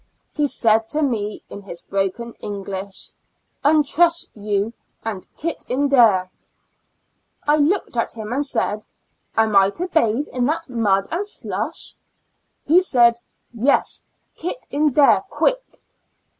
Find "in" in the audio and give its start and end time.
1.47-1.61, 5.69-5.89, 10.33-10.47, 14.71-14.91